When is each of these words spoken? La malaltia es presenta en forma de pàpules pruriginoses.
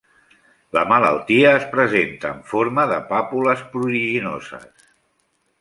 La 0.77 0.81
malaltia 0.91 1.51
es 1.57 1.67
presenta 1.75 2.33
en 2.37 2.41
forma 2.55 2.89
de 2.95 2.99
pàpules 3.13 3.65
pruriginoses. 3.77 4.87